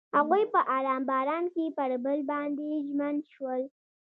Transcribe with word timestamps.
هغوی 0.17 0.43
په 0.53 0.59
آرام 0.77 1.01
باران 1.09 1.45
کې 1.53 1.65
پر 1.77 1.91
بل 2.05 2.19
باندې 2.31 2.69
ژمن 2.87 3.15
شول. 3.31 3.61